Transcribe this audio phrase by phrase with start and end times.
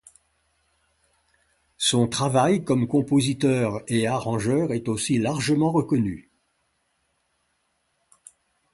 [1.77, 6.31] Son travail comme compositeur et arrangeur est aussi largement reconnu.